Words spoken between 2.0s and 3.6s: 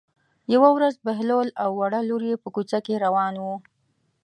لور یې په کوڅه کې روان وو.